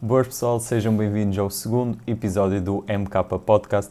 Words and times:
Boas 0.00 0.28
pessoal, 0.28 0.60
sejam 0.60 0.96
bem-vindos 0.96 1.36
ao 1.40 1.50
segundo 1.50 1.98
episódio 2.06 2.62
do 2.62 2.84
MK 2.88 3.36
Podcast. 3.44 3.90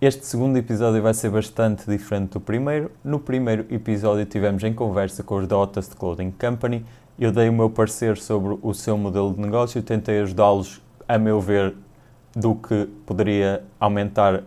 Este 0.00 0.24
segundo 0.24 0.56
episódio 0.56 1.02
vai 1.02 1.12
ser 1.12 1.28
bastante 1.28 1.84
diferente 1.86 2.30
do 2.30 2.40
primeiro. 2.40 2.90
No 3.04 3.20
primeiro 3.20 3.66
episódio 3.70 4.24
tivemos 4.24 4.64
em 4.64 4.72
conversa 4.72 5.22
com 5.22 5.36
os 5.36 5.46
da 5.46 5.58
Ottest 5.58 5.94
Clothing 5.94 6.30
Company. 6.30 6.86
Eu 7.18 7.30
dei 7.30 7.50
o 7.50 7.52
meu 7.52 7.68
parecer 7.68 8.16
sobre 8.16 8.58
o 8.62 8.72
seu 8.72 8.96
modelo 8.96 9.34
de 9.34 9.40
negócio, 9.42 9.82
tentei 9.82 10.22
ajudá-los, 10.22 10.80
a 11.06 11.18
meu 11.18 11.38
ver, 11.38 11.74
do 12.34 12.54
que 12.54 12.88
poderia 13.04 13.62
aumentar 13.78 14.42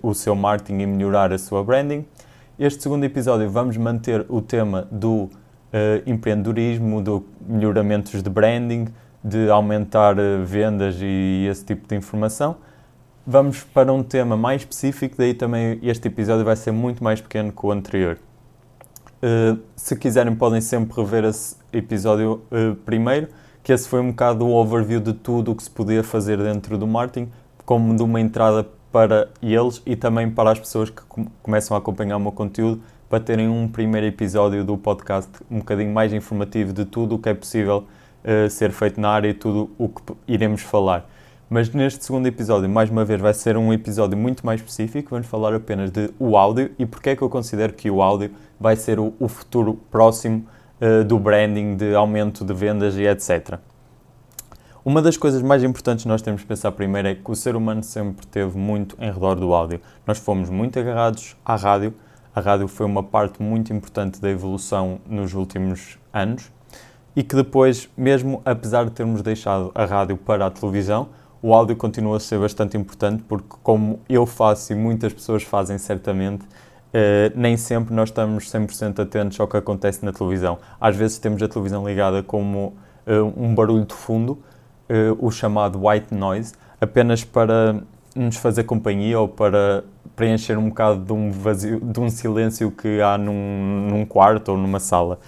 o 0.00 0.14
seu 0.14 0.36
marketing 0.36 0.82
e 0.82 0.86
melhorar 0.86 1.32
a 1.32 1.38
sua 1.38 1.64
branding. 1.64 2.06
Este 2.56 2.80
segundo 2.80 3.02
episódio 3.02 3.50
vamos 3.50 3.76
manter 3.76 4.24
o 4.28 4.40
tema 4.40 4.86
do 4.88 5.22
uh, 5.22 5.30
empreendedorismo, 6.06 7.02
do 7.02 7.26
melhoramentos 7.44 8.22
de 8.22 8.30
branding, 8.30 8.86
de 9.22 9.50
aumentar 9.50 10.18
uh, 10.18 10.44
vendas 10.44 10.96
e 11.00 11.46
esse 11.50 11.64
tipo 11.64 11.86
de 11.88 11.96
informação. 11.96 12.56
Vamos 13.26 13.62
para 13.62 13.92
um 13.92 14.02
tema 14.02 14.36
mais 14.36 14.62
específico, 14.62 15.16
daí 15.18 15.34
também 15.34 15.78
este 15.82 16.08
episódio 16.08 16.44
vai 16.44 16.56
ser 16.56 16.72
muito 16.72 17.04
mais 17.04 17.20
pequeno 17.20 17.52
que 17.52 17.66
o 17.66 17.70
anterior. 17.70 18.18
Uh, 19.22 19.58
se 19.76 19.96
quiserem 19.96 20.34
podem 20.34 20.60
sempre 20.60 20.94
rever 20.96 21.24
esse 21.24 21.56
episódio 21.72 22.42
primeiro, 22.86 23.28
que 23.62 23.72
esse 23.72 23.88
foi 23.88 24.00
um 24.00 24.10
bocado 24.10 24.46
o 24.46 24.54
overview 24.54 25.00
de 25.00 25.12
tudo 25.12 25.52
o 25.52 25.54
que 25.54 25.62
se 25.62 25.70
podia 25.70 26.02
fazer 26.02 26.38
dentro 26.38 26.78
do 26.78 26.86
marketing, 26.86 27.30
como 27.66 27.94
de 27.94 28.02
uma 28.02 28.20
entrada 28.20 28.66
para 28.90 29.28
eles 29.42 29.82
e 29.84 29.94
também 29.94 30.30
para 30.30 30.52
as 30.52 30.58
pessoas 30.58 30.88
que 30.88 31.02
começam 31.42 31.76
a 31.76 31.78
acompanhar 31.78 32.16
o 32.16 32.20
meu 32.20 32.32
conteúdo, 32.32 32.80
para 33.08 33.20
terem 33.20 33.48
um 33.48 33.66
primeiro 33.68 34.06
episódio 34.06 34.64
do 34.64 34.76
podcast 34.76 35.30
um 35.50 35.58
bocadinho 35.58 35.92
mais 35.92 36.12
informativo 36.12 36.72
de 36.72 36.84
tudo 36.84 37.14
o 37.14 37.18
que 37.18 37.28
é 37.28 37.34
possível 37.34 37.86
uh, 38.24 38.48
ser 38.50 38.70
feito 38.70 39.00
na 39.00 39.10
área 39.10 39.28
e 39.28 39.34
tudo 39.34 39.70
o 39.78 39.88
que 39.88 40.02
iremos 40.26 40.62
falar. 40.62 41.08
Mas 41.50 41.70
neste 41.70 42.04
segundo 42.04 42.26
episódio, 42.26 42.68
mais 42.68 42.90
uma 42.90 43.06
vez, 43.06 43.18
vai 43.20 43.32
ser 43.32 43.56
um 43.56 43.72
episódio 43.72 44.18
muito 44.18 44.44
mais 44.44 44.60
específico. 44.60 45.10
Vamos 45.10 45.26
falar 45.26 45.54
apenas 45.54 45.90
de 45.90 46.10
o 46.18 46.36
áudio 46.36 46.70
e 46.78 46.84
porque 46.84 47.10
é 47.10 47.16
que 47.16 47.22
eu 47.22 47.30
considero 47.30 47.72
que 47.72 47.90
o 47.90 48.02
áudio 48.02 48.30
vai 48.60 48.76
ser 48.76 49.00
o, 49.00 49.14
o 49.18 49.28
futuro 49.28 49.80
próximo 49.90 50.46
uh, 50.78 51.02
do 51.04 51.18
branding, 51.18 51.74
de 51.74 51.94
aumento 51.94 52.44
de 52.44 52.52
vendas 52.52 52.96
e 52.96 53.06
etc. 53.06 53.58
Uma 54.84 55.00
das 55.00 55.16
coisas 55.16 55.40
mais 55.40 55.64
importantes 55.64 56.02
que 56.02 56.08
nós 56.08 56.20
temos 56.20 56.42
que 56.42 56.46
pensar 56.46 56.70
primeiro 56.72 57.08
é 57.08 57.14
que 57.14 57.30
o 57.30 57.34
ser 57.34 57.56
humano 57.56 57.82
sempre 57.82 58.26
teve 58.26 58.58
muito 58.58 58.94
em 59.00 59.10
redor 59.10 59.34
do 59.34 59.54
áudio. 59.54 59.80
Nós 60.06 60.18
fomos 60.18 60.50
muito 60.50 60.78
agarrados 60.78 61.34
à 61.44 61.56
rádio. 61.56 61.94
A 62.34 62.40
rádio 62.40 62.68
foi 62.68 62.84
uma 62.84 63.02
parte 63.02 63.42
muito 63.42 63.72
importante 63.72 64.20
da 64.20 64.28
evolução 64.28 65.00
nos 65.06 65.32
últimos 65.32 65.98
anos 66.12 66.52
e 67.18 67.24
que 67.24 67.34
depois, 67.34 67.88
mesmo 67.96 68.40
apesar 68.44 68.84
de 68.84 68.92
termos 68.92 69.22
deixado 69.22 69.72
a 69.74 69.84
rádio 69.84 70.16
para 70.16 70.46
a 70.46 70.50
televisão, 70.52 71.08
o 71.42 71.52
áudio 71.52 71.74
continua 71.74 72.16
a 72.16 72.20
ser 72.20 72.38
bastante 72.38 72.76
importante 72.76 73.24
porque, 73.26 73.56
como 73.60 73.98
eu 74.08 74.24
faço 74.24 74.72
e 74.72 74.76
muitas 74.76 75.12
pessoas 75.12 75.42
fazem 75.42 75.76
certamente, 75.78 76.46
Uh, 76.88 77.28
nem 77.34 77.54
sempre 77.54 77.94
nós 77.94 78.08
estamos 78.08 78.50
100% 78.50 78.98
atentos 79.00 79.38
ao 79.38 79.46
que 79.46 79.58
acontece 79.58 80.02
na 80.02 80.10
televisão. 80.10 80.58
Às 80.80 80.96
vezes 80.96 81.18
temos 81.18 81.42
a 81.42 81.46
televisão 81.46 81.86
ligada 81.86 82.22
como 82.22 82.78
uh, 83.06 83.30
um 83.36 83.54
barulho 83.54 83.84
de 83.84 83.92
fundo, 83.92 84.32
uh, 84.88 85.14
o 85.18 85.30
chamado 85.30 85.86
white 85.86 86.14
noise, 86.14 86.54
apenas 86.80 87.22
para 87.22 87.82
nos 88.16 88.36
fazer 88.36 88.64
companhia 88.64 89.20
ou 89.20 89.28
para 89.28 89.84
preencher 90.16 90.56
um 90.56 90.70
bocado 90.70 91.04
de 91.04 91.12
um 91.12 91.30
vazio, 91.30 91.78
de 91.78 92.00
um 92.00 92.08
silêncio 92.08 92.70
que 92.70 93.02
há 93.02 93.18
num, 93.18 93.86
num 93.90 94.06
quarto 94.06 94.52
ou 94.52 94.56
numa 94.56 94.80
sala. 94.80 95.18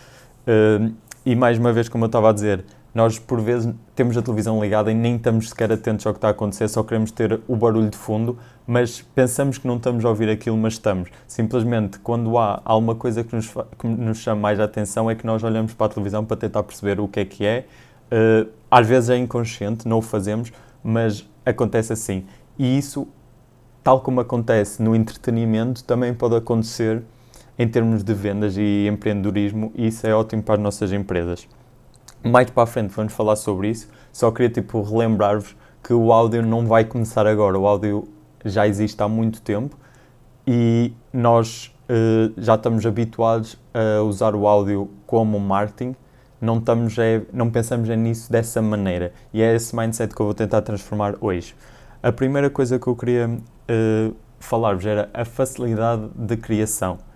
E 1.25 1.35
mais 1.35 1.59
uma 1.59 1.73
vez, 1.73 1.89
como 1.89 2.05
eu 2.05 2.07
estava 2.07 2.31
a 2.31 2.33
dizer, 2.33 2.65
nós 2.95 3.19
por 3.19 3.41
vezes 3.41 3.73
temos 3.95 4.17
a 4.17 4.23
televisão 4.23 4.61
ligada 4.61 4.91
e 4.91 4.95
nem 4.95 5.17
estamos 5.17 5.49
sequer 5.51 5.71
atentos 5.73 6.07
ao 6.07 6.12
que 6.12 6.19
está 6.19 6.29
a 6.29 6.31
acontecer, 6.33 6.69
só 6.69 6.83
queremos 6.83 7.11
ter 7.11 7.41
o 7.47 7.55
barulho 7.55 7.89
de 7.89 7.97
fundo, 7.97 8.37
mas 8.67 9.01
pensamos 9.01 9.59
que 9.59 9.67
não 9.67 9.77
estamos 9.77 10.05
a 10.05 10.09
ouvir 10.09 10.29
aquilo, 10.29 10.57
mas 10.57 10.75
estamos. 10.75 11.09
Simplesmente 11.27 11.99
quando 12.01 12.37
há 12.37 12.61
alguma 12.65 12.94
coisa 12.94 13.22
que 13.22 13.34
nos, 13.34 13.53
que 13.78 13.87
nos 13.87 14.19
chama 14.19 14.41
mais 14.41 14.59
a 14.59 14.65
atenção 14.65 15.11
é 15.11 15.15
que 15.15 15.25
nós 15.25 15.43
olhamos 15.43 15.72
para 15.72 15.87
a 15.87 15.89
televisão 15.89 16.25
para 16.25 16.37
tentar 16.37 16.62
perceber 16.62 16.99
o 17.00 17.06
que 17.06 17.21
é 17.21 17.25
que 17.25 17.44
é. 17.44 17.67
Uh, 18.11 18.50
às 18.71 18.87
vezes 18.87 19.11
é 19.11 19.17
inconsciente, 19.17 19.87
não 19.87 19.99
o 19.99 20.03
fazemos, 20.03 20.53
mas 20.83 21.28
acontece 21.47 21.93
assim. 21.93 22.25
E 22.59 22.77
isso, 22.77 23.06
tal 23.84 24.00
como 24.00 24.21
acontece 24.21 24.83
no 24.83 24.97
entretenimento, 24.97 25.84
também 25.84 26.12
pode 26.12 26.34
acontecer 26.34 27.03
em 27.60 27.69
termos 27.69 28.03
de 28.03 28.15
vendas 28.15 28.56
e 28.56 28.88
empreendedorismo, 28.88 29.71
e 29.75 29.88
isso 29.88 30.06
é 30.06 30.15
ótimo 30.15 30.43
para 30.43 30.54
as 30.54 30.60
nossas 30.60 30.94
empresas. 30.94 31.47
Mais 32.25 32.48
para 32.48 32.62
a 32.62 32.66
frente 32.66 32.88
vamos 32.97 33.12
falar 33.12 33.37
sobre 33.37 33.69
isso. 33.69 33.87
Só 34.10 34.31
queria 34.31 34.48
tipo 34.48 34.81
relembrar-vos 34.81 35.54
que 35.84 35.93
o 35.93 36.10
áudio 36.10 36.43
não 36.43 36.66
vai 36.66 36.87
começar 36.87 37.26
agora. 37.26 37.59
O 37.59 37.66
áudio 37.66 38.09
já 38.47 38.66
existe 38.66 39.03
há 39.03 39.06
muito 39.06 39.43
tempo 39.43 39.76
e 40.47 40.94
nós 41.12 41.70
uh, 41.84 42.32
já 42.38 42.54
estamos 42.54 42.87
habituados 42.87 43.59
a 43.75 44.00
usar 44.04 44.34
o 44.34 44.47
áudio 44.47 44.88
como 45.06 45.38
marketing. 45.38 45.94
Não, 46.41 46.56
estamos 46.56 46.97
é, 46.99 47.20
não 47.31 47.50
pensamos 47.50 47.91
é 47.91 47.97
nisso 47.97 48.32
dessa 48.32 48.62
maneira. 48.62 49.12
E 49.34 49.43
é 49.43 49.54
esse 49.54 49.76
mindset 49.76 50.15
que 50.15 50.22
eu 50.22 50.25
vou 50.25 50.34
tentar 50.34 50.62
transformar 50.62 51.15
hoje. 51.20 51.54
A 52.03 52.10
primeira 52.10 52.49
coisa 52.49 52.78
que 52.78 52.87
eu 52.87 52.97
queria 52.97 53.28
uh, 53.28 54.16
falar-vos 54.38 54.87
era 54.87 55.10
a 55.12 55.26
facilidade 55.26 56.09
de 56.16 56.38
criação. 56.38 57.09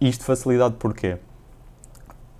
Isto 0.00 0.24
facilidade 0.24 0.76
porquê? 0.78 1.18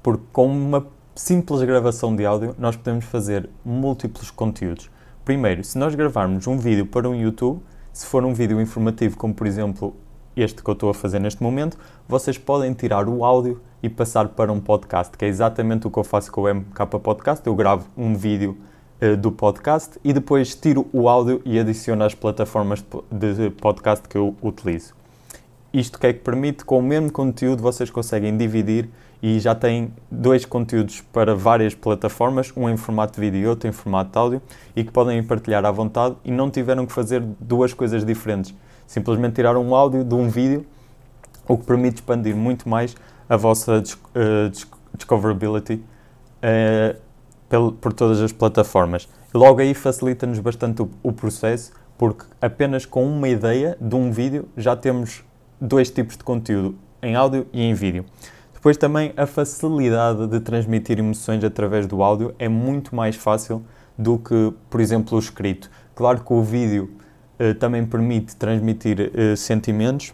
Porque 0.01 0.23
com 0.33 0.47
uma 0.47 0.87
simples 1.13 1.61
gravação 1.63 2.15
de 2.15 2.25
áudio, 2.25 2.55
nós 2.57 2.77
podemos 2.77 3.05
fazer 3.07 3.51
múltiplos 3.65 4.31
conteúdos. 4.31 4.89
Primeiro, 5.25 5.65
se 5.65 5.77
nós 5.77 5.93
gravarmos 5.97 6.47
um 6.47 6.57
vídeo 6.57 6.87
para 6.87 7.09
um 7.09 7.15
YouTube, 7.17 7.61
se 7.93 8.07
for 8.07 8.25
um 8.25 8.33
vídeo 8.33 8.61
informativo, 8.61 9.17
como 9.17 9.35
por 9.35 9.45
exemplo 9.45 9.97
este 10.37 10.63
que 10.63 10.71
eu 10.71 10.73
estou 10.73 10.89
a 10.89 10.95
fazer 10.95 11.19
neste 11.19 11.43
momento, 11.43 11.77
vocês 12.07 12.39
podem 12.39 12.73
tirar 12.73 13.09
o 13.09 13.25
áudio 13.25 13.61
e 13.83 13.89
passar 13.89 14.29
para 14.29 14.53
um 14.53 14.61
podcast, 14.61 15.17
que 15.17 15.25
é 15.25 15.29
exatamente 15.29 15.85
o 15.85 15.91
que 15.91 15.99
eu 15.99 16.05
faço 16.05 16.31
com 16.31 16.43
o 16.43 16.55
MK 16.55 16.87
Podcast. 17.03 17.45
Eu 17.45 17.57
gravo 17.57 17.89
um 17.97 18.15
vídeo 18.15 18.57
uh, 19.03 19.17
do 19.17 19.33
podcast 19.33 19.99
e 20.05 20.13
depois 20.13 20.55
tiro 20.55 20.87
o 20.93 21.09
áudio 21.09 21.43
e 21.45 21.59
adiciono 21.59 22.05
às 22.05 22.15
plataformas 22.15 22.85
de 23.11 23.51
podcast 23.51 24.09
que 24.09 24.17
eu 24.17 24.37
utilizo. 24.41 24.98
Isto 25.73 25.99
que 25.99 26.07
é 26.07 26.13
que 26.13 26.21
permite, 26.21 26.65
com 26.65 26.79
o 26.79 26.83
mesmo 26.83 27.13
conteúdo, 27.13 27.63
vocês 27.63 27.91
conseguem 27.91 28.37
dividir 28.37 28.89
e 29.23 29.39
já 29.39 29.55
têm 29.55 29.93
dois 30.11 30.45
conteúdos 30.45 31.01
para 31.13 31.35
várias 31.35 31.75
plataformas, 31.75 32.53
um 32.57 32.71
em 32.71 32.77
formato 32.77 33.15
de 33.15 33.21
vídeo 33.21 33.41
e 33.41 33.47
outro 33.47 33.69
em 33.69 33.73
formato 33.73 34.13
de 34.13 34.19
áudio, 34.19 34.43
e 34.75 34.83
que 34.83 34.91
podem 34.91 35.23
partilhar 35.23 35.65
à 35.67 35.71
vontade 35.71 36.17
e 36.25 36.31
não 36.31 36.51
tiveram 36.51 36.87
que 36.87 36.93
fazer 36.93 37.21
duas 37.41 37.75
coisas 37.75 38.05
diferentes. 38.05 38.55
Simplesmente 38.87 39.35
tiraram 39.35 39.63
um 39.63 39.75
áudio 39.75 40.05
de 40.05 40.15
um 40.15 40.29
vídeo, 40.29 40.65
o 41.47 41.59
que 41.59 41.65
permite 41.65 41.97
expandir 41.97 42.35
muito 42.35 42.69
mais 42.69 42.97
a 43.29 43.37
vossa 43.37 43.83
uh, 43.83 44.97
discoverability 44.97 45.83
uh, 46.43 47.73
por 47.73 47.93
todas 47.93 48.23
as 48.23 48.33
plataformas. 48.33 49.09
Logo 49.35 49.61
aí 49.61 49.75
facilita-nos 49.75 50.39
bastante 50.39 50.87
o 51.03 51.13
processo, 51.13 51.73
porque 51.99 52.25
apenas 52.41 52.87
com 52.87 53.05
uma 53.05 53.29
ideia 53.29 53.77
de 53.81 53.95
um 53.95 54.11
vídeo 54.11 54.49
já 54.57 54.75
temos 54.77 55.25
dois 55.61 55.91
tipos 55.91 56.17
de 56.17 56.25
conteúdo, 56.25 56.77
em 57.03 57.15
áudio 57.15 57.47
e 57.53 57.63
em 57.63 57.75
vídeo. 57.75 58.05
Depois 58.53 58.77
também 58.77 59.13
a 59.17 59.27
facilidade 59.27 60.27
de 60.27 60.41
transmitir 60.41 60.99
emoções 60.99 61.45
através 61.45 61.87
do 61.87 62.03
áudio 62.03 62.35
é 62.39 62.49
muito 62.49 62.95
mais 62.95 63.15
fácil 63.15 63.65
do 63.97 64.19
que, 64.19 64.53
por 64.69 64.81
exemplo, 64.81 65.17
o 65.17 65.19
escrito. 65.19 65.71
Claro 65.95 66.23
que 66.25 66.33
o 66.33 66.43
vídeo 66.43 66.91
uh, 67.39 67.55
também 67.55 67.85
permite 67.87 68.35
transmitir 68.37 69.13
uh, 69.13 69.37
sentimentos, 69.37 70.13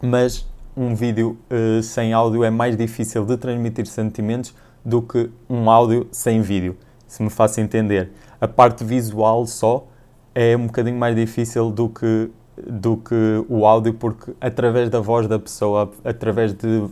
mas 0.00 0.46
um 0.76 0.94
vídeo 0.94 1.36
uh, 1.50 1.82
sem 1.82 2.12
áudio 2.12 2.44
é 2.44 2.50
mais 2.50 2.76
difícil 2.76 3.24
de 3.24 3.36
transmitir 3.36 3.86
sentimentos 3.86 4.54
do 4.84 5.02
que 5.02 5.28
um 5.50 5.68
áudio 5.68 6.06
sem 6.12 6.40
vídeo, 6.40 6.76
se 7.06 7.22
me 7.22 7.30
faço 7.30 7.60
entender. 7.60 8.12
A 8.40 8.46
parte 8.46 8.84
visual 8.84 9.46
só 9.46 9.86
é 10.34 10.56
um 10.56 10.66
bocadinho 10.66 10.96
mais 10.96 11.16
difícil 11.16 11.70
do 11.70 11.88
que 11.88 12.30
do 12.66 12.96
que 12.96 13.44
o 13.48 13.66
áudio, 13.66 13.94
porque 13.94 14.32
através 14.40 14.88
da 14.90 15.00
voz 15.00 15.26
da 15.26 15.38
pessoa, 15.38 15.90
através 16.04 16.52
de 16.52 16.66
uh, 16.66 16.90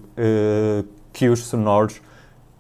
cues 1.13 1.41
sonoros, 1.41 2.01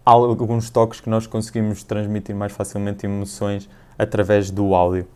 há 0.04 0.10
alguns 0.12 0.70
toques 0.70 1.00
que 1.00 1.10
nós 1.10 1.26
conseguimos 1.26 1.82
transmitir 1.82 2.34
mais 2.34 2.52
facilmente 2.52 3.06
emoções 3.06 3.68
através 3.98 4.50
do 4.50 4.74
áudio. 4.74 5.06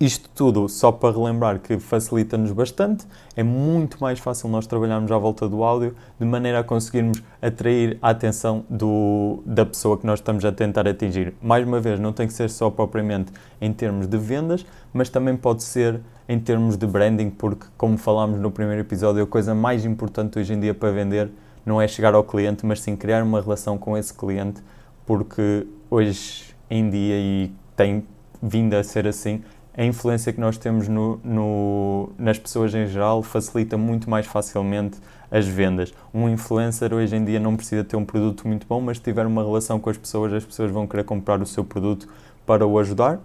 Isto 0.00 0.30
tudo 0.32 0.68
só 0.68 0.92
para 0.92 1.12
relembrar 1.12 1.58
que 1.58 1.76
facilita-nos 1.76 2.52
bastante, 2.52 3.04
é 3.34 3.42
muito 3.42 4.00
mais 4.00 4.20
fácil 4.20 4.48
nós 4.48 4.64
trabalharmos 4.64 5.10
à 5.10 5.18
volta 5.18 5.48
do 5.48 5.64
áudio, 5.64 5.96
de 6.20 6.24
maneira 6.24 6.60
a 6.60 6.62
conseguirmos 6.62 7.20
atrair 7.42 7.98
a 8.00 8.10
atenção 8.10 8.64
do, 8.70 9.42
da 9.44 9.66
pessoa 9.66 9.98
que 9.98 10.06
nós 10.06 10.20
estamos 10.20 10.44
a 10.44 10.52
tentar 10.52 10.86
atingir. 10.86 11.34
Mais 11.42 11.66
uma 11.66 11.80
vez, 11.80 11.98
não 11.98 12.12
tem 12.12 12.28
que 12.28 12.32
ser 12.32 12.48
só 12.48 12.70
propriamente 12.70 13.32
em 13.60 13.72
termos 13.72 14.06
de 14.06 14.16
vendas, 14.16 14.64
mas 14.92 15.08
também 15.08 15.36
pode 15.36 15.64
ser 15.64 16.00
em 16.28 16.38
termos 16.38 16.76
de 16.76 16.86
branding, 16.86 17.30
porque, 17.30 17.66
como 17.76 17.98
falámos 17.98 18.38
no 18.38 18.52
primeiro 18.52 18.82
episódio, 18.82 19.24
a 19.24 19.26
coisa 19.26 19.52
mais 19.52 19.84
importante 19.84 20.38
hoje 20.38 20.52
em 20.52 20.60
dia 20.60 20.74
para 20.74 20.92
vender 20.92 21.28
não 21.66 21.82
é 21.82 21.88
chegar 21.88 22.14
ao 22.14 22.22
cliente, 22.22 22.64
mas 22.64 22.80
sim 22.80 22.94
criar 22.94 23.24
uma 23.24 23.40
relação 23.40 23.76
com 23.76 23.98
esse 23.98 24.14
cliente, 24.14 24.62
porque 25.04 25.66
hoje 25.90 26.54
em 26.70 26.88
dia 26.88 27.16
e 27.16 27.52
tem 27.74 28.04
vindo 28.40 28.74
a 28.74 28.84
ser 28.84 29.06
assim, 29.06 29.42
a 29.78 29.84
influência 29.84 30.32
que 30.32 30.40
nós 30.40 30.58
temos 30.58 30.88
no, 30.88 31.20
no, 31.22 32.10
nas 32.18 32.36
pessoas 32.36 32.74
em 32.74 32.84
geral 32.88 33.22
facilita 33.22 33.78
muito 33.78 34.10
mais 34.10 34.26
facilmente 34.26 34.98
as 35.30 35.46
vendas. 35.46 35.94
Um 36.12 36.28
influencer 36.28 36.92
hoje 36.92 37.14
em 37.14 37.24
dia 37.24 37.38
não 37.38 37.56
precisa 37.56 37.84
ter 37.84 37.94
um 37.94 38.04
produto 38.04 38.48
muito 38.48 38.66
bom, 38.66 38.80
mas 38.80 38.96
se 38.96 39.04
tiver 39.04 39.24
uma 39.24 39.40
relação 39.40 39.78
com 39.78 39.88
as 39.88 39.96
pessoas, 39.96 40.32
as 40.32 40.44
pessoas 40.44 40.72
vão 40.72 40.84
querer 40.84 41.04
comprar 41.04 41.40
o 41.40 41.46
seu 41.46 41.62
produto 41.62 42.08
para 42.44 42.66
o 42.66 42.76
ajudar. 42.76 43.20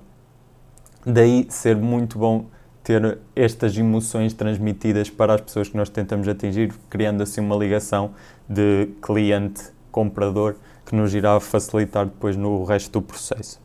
Daí 1.04 1.48
ser 1.50 1.76
muito 1.76 2.20
bom 2.20 2.46
ter 2.84 3.18
estas 3.36 3.76
emoções 3.76 4.32
transmitidas 4.32 5.10
para 5.10 5.34
as 5.34 5.42
pessoas 5.42 5.70
que 5.70 5.76
nós 5.76 5.90
tentamos 5.90 6.28
atingir, 6.28 6.72
criando 6.88 7.24
assim 7.24 7.42
uma 7.42 7.56
ligação 7.56 8.12
de 8.48 8.90
cliente-comprador 9.02 10.54
que 10.86 10.96
nos 10.96 11.16
irá 11.16 11.40
facilitar 11.40 12.06
depois 12.06 12.38
no 12.38 12.64
resto 12.64 12.92
do 12.92 13.02
processo. 13.02 13.63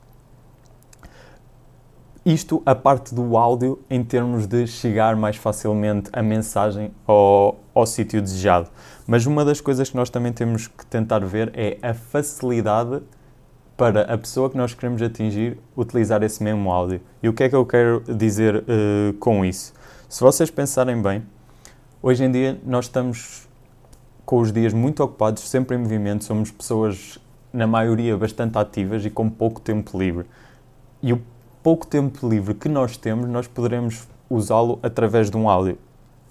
Isto 2.26 2.62
a 2.66 2.74
parte 2.74 3.14
do 3.14 3.36
áudio 3.36 3.78
em 3.88 4.02
termos 4.02 4.46
de 4.46 4.66
chegar 4.66 5.16
mais 5.16 5.36
facilmente 5.36 6.10
a 6.12 6.22
mensagem 6.22 6.90
ao, 7.06 7.58
ao 7.74 7.86
sítio 7.86 8.20
desejado. 8.20 8.68
Mas 9.06 9.24
uma 9.24 9.44
das 9.44 9.60
coisas 9.60 9.88
que 9.88 9.96
nós 9.96 10.10
também 10.10 10.32
temos 10.32 10.66
que 10.66 10.84
tentar 10.86 11.20
ver 11.20 11.50
é 11.54 11.78
a 11.80 11.94
facilidade 11.94 13.00
para 13.76 14.02
a 14.12 14.18
pessoa 14.18 14.50
que 14.50 14.56
nós 14.56 14.74
queremos 14.74 15.00
atingir 15.00 15.56
utilizar 15.76 16.22
esse 16.24 16.42
mesmo 16.42 16.70
áudio. 16.70 17.00
E 17.22 17.28
o 17.28 17.32
que 17.32 17.44
é 17.44 17.48
que 17.48 17.54
eu 17.54 17.64
quero 17.64 18.02
dizer 18.08 18.56
uh, 18.56 19.12
com 19.20 19.44
isso? 19.44 19.72
Se 20.08 20.20
vocês 20.20 20.50
pensarem 20.50 21.00
bem, 21.00 21.22
hoje 22.02 22.24
em 22.24 22.30
dia 22.30 22.60
nós 22.66 22.86
estamos 22.86 23.48
com 24.26 24.40
os 24.40 24.52
dias 24.52 24.74
muito 24.74 25.02
ocupados, 25.02 25.42
sempre 25.48 25.76
em 25.76 25.78
movimento, 25.78 26.24
somos 26.24 26.50
pessoas, 26.50 27.18
na 27.52 27.66
maioria, 27.66 28.16
bastante 28.16 28.58
ativas 28.58 29.04
e 29.06 29.10
com 29.10 29.30
pouco 29.30 29.60
tempo 29.60 29.96
livre. 29.96 30.26
E 31.00 31.12
o 31.12 31.22
pouco 31.68 31.86
tempo 31.86 32.26
livre 32.26 32.54
que 32.54 32.66
nós 32.66 32.96
temos, 32.96 33.28
nós 33.28 33.46
poderemos 33.46 34.08
usá-lo 34.30 34.78
através 34.82 35.30
de 35.30 35.36
um 35.36 35.50
áudio. 35.50 35.76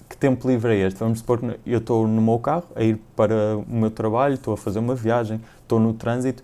Que 0.10 0.18
tempo 0.18 0.48
livre 0.48 0.74
é 0.74 0.88
este? 0.88 0.98
Vamos 0.98 1.20
supor 1.20 1.38
que 1.38 1.60
eu 1.64 1.78
estou 1.78 2.08
no 2.08 2.20
meu 2.20 2.40
carro 2.40 2.64
a 2.76 2.82
ir 2.82 3.00
para 3.16 3.56
o 3.56 3.64
meu 3.68 3.92
trabalho, 3.92 4.34
estou 4.34 4.56
a 4.56 4.58
fazer 4.58 4.80
uma 4.80 4.96
viagem, 4.96 5.40
estou 5.62 5.80
no 5.80 5.94
trânsito 5.94 6.42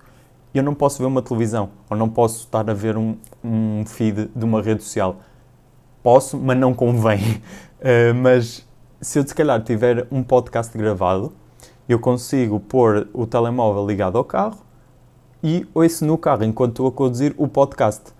eu 0.53 0.61
não 0.61 0.75
posso 0.75 0.99
ver 0.99 1.07
uma 1.07 1.23
televisão 1.23 1.71
ou 1.89 1.97
não 1.97 2.07
posso 2.07 2.41
estar 2.41 2.69
a 2.69 2.73
ver 2.75 2.95
um, 2.95 3.17
um 3.43 3.83
feed 3.83 4.29
de 4.35 4.45
uma 4.45 4.61
rede 4.61 4.83
social. 4.83 5.15
Posso, 6.03 6.37
mas 6.37 6.55
não 6.55 6.71
convém. 6.71 7.41
Uh, 7.79 8.13
mas 8.21 8.63
se 9.01 9.17
eu 9.17 9.27
se 9.27 9.33
calhar 9.33 9.59
tiver 9.63 10.05
um 10.11 10.21
podcast 10.21 10.77
gravado, 10.77 11.33
eu 11.89 11.97
consigo 11.97 12.59
pôr 12.59 13.07
o 13.11 13.25
telemóvel 13.25 13.87
ligado 13.87 14.19
ao 14.19 14.23
carro 14.23 14.59
e 15.43 15.65
ouço 15.73 16.05
no 16.05 16.15
carro 16.15 16.43
enquanto 16.43 16.73
estou 16.73 16.87
a 16.89 16.91
conduzir 16.91 17.33
o 17.39 17.47
podcast 17.47 18.13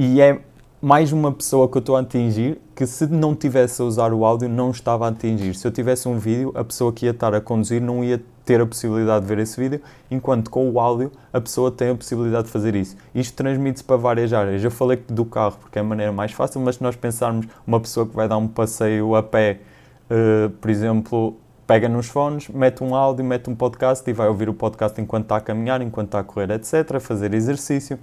e 0.00 0.20
é 0.20 0.38
mais 0.80 1.12
uma 1.12 1.32
pessoa 1.32 1.68
que 1.68 1.76
eu 1.76 1.80
estou 1.80 1.96
a 1.96 2.00
atingir 2.00 2.60
que 2.72 2.86
se 2.86 3.04
não 3.08 3.34
tivesse 3.34 3.82
a 3.82 3.84
usar 3.84 4.12
o 4.12 4.24
áudio 4.24 4.48
não 4.48 4.70
estava 4.70 5.06
a 5.06 5.08
atingir. 5.08 5.56
Se 5.56 5.66
eu 5.66 5.72
tivesse 5.72 6.08
um 6.08 6.16
vídeo, 6.16 6.52
a 6.54 6.62
pessoa 6.62 6.92
que 6.92 7.06
ia 7.06 7.10
estar 7.10 7.34
a 7.34 7.40
conduzir 7.40 7.82
não 7.82 8.04
ia 8.04 8.22
ter 8.44 8.60
a 8.60 8.66
possibilidade 8.66 9.22
de 9.22 9.26
ver 9.26 9.42
esse 9.42 9.58
vídeo, 9.58 9.82
enquanto 10.08 10.50
com 10.50 10.70
o 10.70 10.78
áudio 10.78 11.10
a 11.32 11.40
pessoa 11.40 11.72
tem 11.72 11.90
a 11.90 11.96
possibilidade 11.96 12.44
de 12.44 12.52
fazer 12.52 12.76
isso. 12.76 12.96
Isto 13.12 13.34
transmite-se 13.34 13.82
para 13.82 13.96
várias 13.96 14.32
áreas. 14.32 14.62
Eu 14.62 14.70
falei 14.70 15.02
do 15.08 15.24
carro 15.24 15.56
porque 15.60 15.80
é 15.80 15.82
a 15.82 15.84
maneira 15.84 16.12
mais 16.12 16.30
fácil, 16.30 16.60
mas 16.60 16.76
se 16.76 16.82
nós 16.84 16.94
pensarmos 16.94 17.48
uma 17.66 17.80
pessoa 17.80 18.06
que 18.06 18.14
vai 18.14 18.28
dar 18.28 18.36
um 18.36 18.46
passeio 18.46 19.16
a 19.16 19.22
pé, 19.24 19.62
uh, 20.08 20.48
por 20.48 20.70
exemplo, 20.70 21.36
pega 21.66 21.88
nos 21.88 22.06
fones, 22.06 22.48
mete 22.48 22.84
um 22.84 22.94
áudio, 22.94 23.24
mete 23.24 23.50
um 23.50 23.56
podcast 23.56 24.08
e 24.08 24.12
vai 24.12 24.28
ouvir 24.28 24.48
o 24.48 24.54
podcast 24.54 25.00
enquanto 25.00 25.24
está 25.24 25.38
a 25.38 25.40
caminhar, 25.40 25.82
enquanto 25.82 26.06
está 26.06 26.20
a 26.20 26.22
correr, 26.22 26.52
etc., 26.52 27.00
fazer 27.00 27.34
exercício 27.34 27.98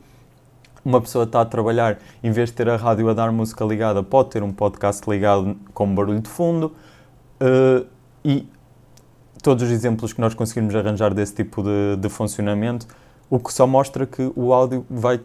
uma 0.85 1.01
pessoa 1.01 1.23
está 1.23 1.41
a 1.41 1.45
trabalhar, 1.45 1.97
em 2.23 2.31
vez 2.31 2.49
de 2.49 2.55
ter 2.55 2.69
a 2.69 2.75
rádio 2.75 3.09
a 3.09 3.13
dar 3.13 3.31
música 3.31 3.65
ligada, 3.65 4.03
pode 4.03 4.29
ter 4.29 4.43
um 4.43 4.53
podcast 4.53 5.09
ligado 5.09 5.57
com 5.73 5.93
barulho 5.95 6.21
de 6.21 6.29
fundo. 6.29 6.71
Uh, 7.41 7.85
e 8.23 8.47
todos 9.41 9.63
os 9.63 9.71
exemplos 9.71 10.13
que 10.13 10.21
nós 10.21 10.35
conseguimos 10.35 10.75
arranjar 10.75 11.13
desse 11.13 11.33
tipo 11.33 11.63
de, 11.63 11.97
de, 11.99 12.07
funcionamento, 12.07 12.87
o 13.29 13.39
que 13.39 13.51
só 13.51 13.65
mostra 13.65 14.05
que 14.05 14.31
o 14.35 14.53
áudio 14.53 14.85
vai 14.89 15.19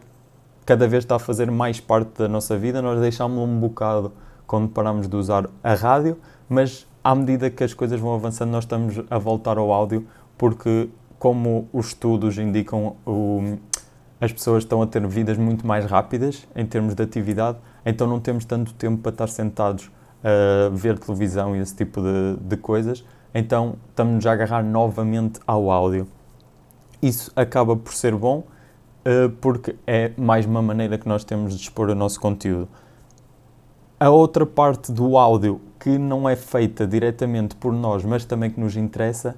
cada 0.65 0.87
vez 0.87 1.03
estar 1.03 1.15
a 1.15 1.19
fazer 1.19 1.49
mais 1.51 1.79
parte 1.79 2.17
da 2.17 2.27
nossa 2.27 2.57
vida. 2.57 2.81
Nós 2.81 2.99
deixámos-lo 2.99 3.43
um 3.43 3.59
bocado 3.59 4.11
quando 4.47 4.67
paramos 4.67 5.07
de 5.07 5.15
usar 5.15 5.47
a 5.63 5.73
rádio, 5.75 6.17
mas 6.49 6.87
à 7.03 7.15
medida 7.15 7.49
que 7.49 7.63
as 7.63 7.73
coisas 7.73 7.99
vão 7.99 8.13
avançando, 8.13 8.49
nós 8.49 8.63
estamos 8.63 9.01
a 9.09 9.17
voltar 9.17 9.57
ao 9.57 9.71
áudio, 9.71 10.07
porque, 10.37 10.89
como 11.17 11.67
os 11.71 11.87
estudos 11.87 12.37
indicam, 12.37 12.95
o, 13.05 13.57
as 14.21 14.31
pessoas 14.31 14.63
estão 14.63 14.83
a 14.83 14.87
ter 14.87 15.05
vidas 15.07 15.37
muito 15.37 15.65
mais 15.65 15.83
rápidas 15.85 16.47
em 16.55 16.65
termos 16.65 16.93
de 16.93 17.01
atividade, 17.01 17.57
então 17.83 18.05
não 18.05 18.19
temos 18.19 18.45
tanto 18.45 18.71
tempo 18.75 19.01
para 19.01 19.11
estar 19.11 19.27
sentados 19.27 19.89
a 20.23 20.69
ver 20.69 20.99
televisão 20.99 21.55
e 21.55 21.59
esse 21.59 21.75
tipo 21.75 21.99
de, 21.99 22.37
de 22.39 22.55
coisas, 22.55 23.03
então 23.33 23.75
estamos 23.89 24.23
a 24.27 24.31
agarrar 24.31 24.63
novamente 24.63 25.39
ao 25.47 25.71
áudio. 25.71 26.07
Isso 27.01 27.31
acaba 27.35 27.75
por 27.75 27.93
ser 27.93 28.15
bom 28.15 28.43
uh, 29.05 29.29
porque 29.41 29.75
é 29.87 30.11
mais 30.15 30.45
uma 30.45 30.61
maneira 30.61 30.99
que 30.99 31.07
nós 31.07 31.23
temos 31.23 31.55
de 31.55 31.63
expor 31.63 31.89
o 31.89 31.95
nosso 31.95 32.19
conteúdo. 32.19 32.69
A 33.99 34.09
outra 34.11 34.45
parte 34.45 34.91
do 34.91 35.17
áudio 35.17 35.59
que 35.79 35.97
não 35.97 36.29
é 36.29 36.35
feita 36.35 36.85
diretamente 36.85 37.55
por 37.55 37.73
nós, 37.73 38.05
mas 38.05 38.23
também 38.23 38.51
que 38.51 38.59
nos 38.59 38.77
interessa, 38.77 39.35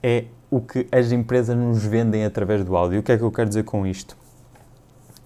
é 0.00 0.26
o 0.54 0.60
que 0.60 0.86
as 0.92 1.10
empresas 1.10 1.56
nos 1.56 1.84
vendem 1.84 2.24
através 2.24 2.64
do 2.64 2.76
áudio. 2.76 3.00
O 3.00 3.02
que 3.02 3.10
é 3.10 3.18
que 3.18 3.24
eu 3.24 3.32
quero 3.32 3.48
dizer 3.48 3.64
com 3.64 3.84
isto? 3.84 4.16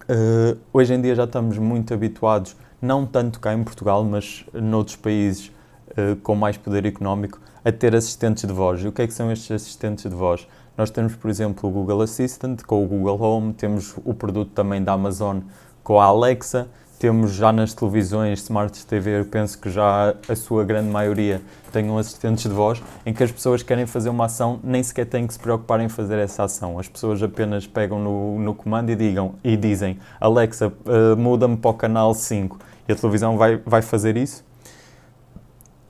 Uh, 0.09 0.57
hoje 0.73 0.95
em 0.95 0.99
dia 0.99 1.13
já 1.13 1.25
estamos 1.25 1.59
muito 1.59 1.93
habituados, 1.93 2.55
não 2.81 3.05
tanto 3.05 3.39
cá 3.39 3.53
em 3.53 3.63
Portugal, 3.63 4.03
mas 4.03 4.43
noutros 4.51 4.95
países 4.95 5.51
uh, 5.91 6.15
com 6.23 6.33
mais 6.33 6.57
poder 6.57 6.83
económico, 6.87 7.39
a 7.63 7.71
ter 7.71 7.95
assistentes 7.95 8.43
de 8.43 8.51
voz. 8.51 8.83
E 8.83 8.87
o 8.87 8.91
que 8.91 9.03
é 9.03 9.07
que 9.07 9.13
são 9.13 9.31
estes 9.31 9.51
assistentes 9.51 10.05
de 10.05 10.15
voz? 10.15 10.47
Nós 10.75 10.89
temos, 10.89 11.15
por 11.15 11.29
exemplo, 11.29 11.69
o 11.69 11.71
Google 11.71 12.01
Assistant 12.01 12.63
com 12.63 12.83
o 12.83 12.87
Google 12.87 13.21
Home, 13.21 13.53
temos 13.53 13.93
o 14.03 14.15
produto 14.15 14.49
também 14.55 14.83
da 14.83 14.93
Amazon 14.93 15.41
com 15.83 16.01
a 16.01 16.05
Alexa, 16.05 16.67
temos 16.99 17.31
já 17.31 17.53
nas 17.53 17.73
televisões, 17.73 18.41
Smart 18.41 18.85
TV, 18.85 19.21
eu 19.21 19.25
penso 19.25 19.57
que 19.57 19.69
já 19.69 20.13
a 20.27 20.35
sua 20.35 20.65
grande 20.65 20.89
maioria 20.89 21.41
tenham 21.71 21.97
assistentes 21.97 22.43
de 22.43 22.49
voz, 22.49 22.83
em 23.05 23.13
que 23.13 23.23
as 23.23 23.31
pessoas 23.31 23.63
querem 23.63 23.85
fazer 23.85 24.09
uma 24.09 24.25
ação, 24.25 24.59
nem 24.61 24.83
sequer 24.83 25.05
têm 25.05 25.25
que 25.25 25.33
se 25.33 25.39
preocupar 25.39 25.79
em 25.79 25.87
fazer 25.87 26.19
essa 26.19 26.43
ação. 26.43 26.77
As 26.77 26.89
pessoas 26.89 27.23
apenas 27.23 27.65
pegam 27.65 27.99
no, 27.99 28.37
no 28.39 28.53
comando 28.53 28.89
e, 28.89 28.97
digam, 28.97 29.35
e 29.41 29.55
dizem 29.55 29.97
Alexa, 30.19 30.67
uh, 30.67 31.15
muda-me 31.15 31.55
para 31.55 31.71
o 31.71 31.73
canal 31.73 32.13
5. 32.13 32.59
E 32.89 32.91
a 32.91 32.95
televisão 32.95 33.37
vai, 33.37 33.55
vai 33.65 33.81
fazer 33.81 34.17
isso. 34.17 34.43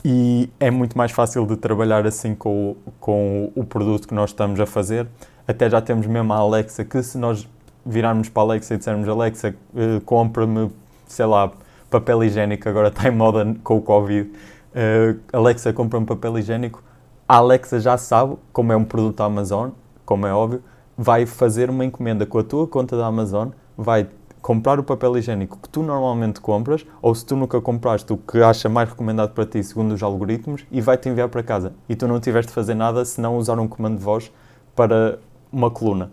E 0.06 0.48
é 0.60 0.70
muito 0.70 0.96
mais 0.96 1.12
fácil 1.12 1.46
de 1.48 1.58
trabalhar 1.58 2.06
assim 2.06 2.36
com, 2.36 2.76
com 3.00 3.52
o 3.56 3.66
produto 3.66 4.08
que 4.08 4.14
nós 4.14 4.30
estamos 4.30 4.60
a 4.60 4.66
fazer. 4.68 5.08
Até 5.48 5.68
já 5.68 5.82
temos 5.82 6.06
mesmo 6.06 6.32
a 6.32 6.38
Alexa, 6.38 6.86
que 6.86 7.02
se 7.02 7.18
nós 7.18 7.48
virarmos 7.84 8.30
para 8.30 8.44
a 8.44 8.46
Alexa 8.46 8.76
e 8.76 8.78
dissermos 8.78 9.10
Alexa, 9.10 9.56
uh, 9.74 10.02
compra-me 10.02 10.70
sei 11.10 11.26
lá, 11.26 11.52
papel 11.90 12.24
higiênico, 12.24 12.70
agora 12.70 12.88
está 12.88 13.10
em 13.10 13.12
moda 13.12 13.56
com 13.64 13.78
o 13.78 13.82
Covid. 13.82 14.30
Uh, 14.30 15.20
Alexa 15.34 15.74
compra 15.74 16.00
um 16.00 16.06
papel 16.06 16.38
higiênico. 16.38 16.82
A 17.28 17.38
Alexa 17.38 17.80
já 17.80 17.98
sabe, 17.98 18.38
como 18.54 18.72
é 18.72 18.78
um 18.78 18.86
produto 18.86 19.18
da 19.18 19.26
Amazon, 19.26 19.72
como 20.06 20.26
é 20.26 20.34
óbvio, 20.34 20.64
vai 20.98 21.26
fazer 21.26 21.70
uma 21.70 21.84
encomenda 21.84 22.26
com 22.26 22.38
a 22.38 22.44
tua 22.44 22.68
conta 22.68 22.96
da 22.96 23.08
Amazon, 23.08 23.50
vai 23.76 24.08
comprar 24.42 24.80
o 24.80 24.84
papel 24.84 25.18
higiênico 25.18 25.58
que 25.58 25.68
tu 25.68 25.82
normalmente 25.82 26.40
compras, 26.40 26.86
ou 27.02 27.14
se 27.14 27.26
tu 27.26 27.36
nunca 27.36 27.60
compraste 27.60 28.14
o 28.14 28.18
que 28.18 28.42
acha 28.42 28.70
mais 28.70 28.90
recomendado 28.90 29.34
para 29.34 29.46
ti 29.46 29.64
segundo 29.64 29.94
os 29.94 30.04
algoritmos, 30.04 30.66
e 30.72 30.80
vai-te 30.80 31.10
enviar 31.10 31.28
para 31.28 31.42
casa. 31.42 31.74
E 31.90 31.96
tu 31.96 32.08
não 32.08 32.20
tiveste 32.20 32.50
de 32.50 32.54
fazer 32.54 32.76
nada 32.76 33.04
se 33.04 33.20
não 33.20 33.36
usar 33.36 33.60
um 33.60 33.68
comando 33.68 33.98
de 33.98 34.04
voz 34.04 34.32
para 34.76 35.20
uma 35.52 35.72
coluna. 35.72 36.12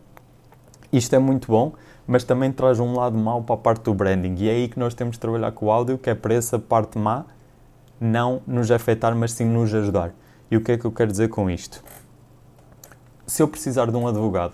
Isto 0.92 1.14
é 1.14 1.18
muito 1.18 1.48
bom 1.48 1.72
mas 2.06 2.22
também 2.22 2.52
traz 2.52 2.78
um 2.78 2.94
lado 2.94 3.18
mau 3.18 3.42
para 3.42 3.54
a 3.54 3.58
parte 3.58 3.82
do 3.82 3.94
branding. 3.94 4.34
E 4.38 4.48
é 4.48 4.52
aí 4.52 4.68
que 4.68 4.78
nós 4.78 4.94
temos 4.94 5.14
de 5.14 5.20
trabalhar 5.20 5.50
com 5.52 5.66
o 5.66 5.70
áudio, 5.70 5.98
que 5.98 6.08
é 6.08 6.14
para 6.14 6.34
essa 6.34 6.58
parte 6.58 6.98
má 6.98 7.24
não 8.00 8.42
nos 8.46 8.70
afetar, 8.70 9.14
mas 9.16 9.32
sim 9.32 9.44
nos 9.44 9.74
ajudar. 9.74 10.12
E 10.50 10.56
o 10.56 10.60
que 10.60 10.72
é 10.72 10.78
que 10.78 10.84
eu 10.84 10.92
quero 10.92 11.10
dizer 11.10 11.28
com 11.28 11.50
isto? 11.50 11.82
Se 13.26 13.42
eu 13.42 13.48
precisar 13.48 13.90
de 13.90 13.96
um 13.96 14.06
advogado 14.06 14.52